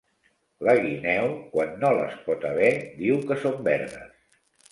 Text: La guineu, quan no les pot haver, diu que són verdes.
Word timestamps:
La 0.67 0.73
guineu, 0.85 1.33
quan 1.51 1.75
no 1.83 1.91
les 1.99 2.17
pot 2.29 2.47
haver, 2.51 2.73
diu 3.03 3.21
que 3.27 3.39
són 3.43 3.61
verdes. 3.71 4.11